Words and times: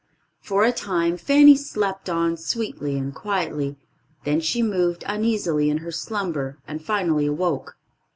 For 0.41 0.63
a 0.63 0.71
time 0.71 1.15
Fanny 1.15 1.55
slept 1.55 2.09
on 2.09 2.35
sweetly 2.35 2.97
and 2.97 3.13
quietly; 3.13 3.77
then 4.23 4.39
she 4.39 4.63
moved 4.63 5.03
uneasily 5.05 5.69
in 5.69 5.77
her 5.77 5.91
slumber, 5.91 6.57
and 6.67 6.83
finally 6.83 7.27
awoke. 7.27 7.77